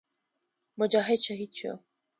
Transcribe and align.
مجاهد 0.77 1.15
شهید 1.19 1.53
شو. 1.53 1.79